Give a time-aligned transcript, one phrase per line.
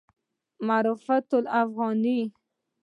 [0.67, 2.21] معرفت الافغاني